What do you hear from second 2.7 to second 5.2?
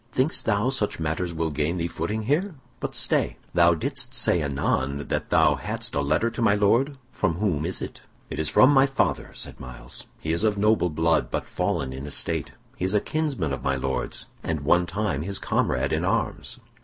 But stay! Thou didst say anon